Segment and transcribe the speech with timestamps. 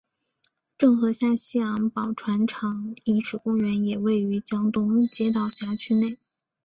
[0.79, 6.17] 郑和下西洋宝船厂遗址公园也位于江东街道辖区内。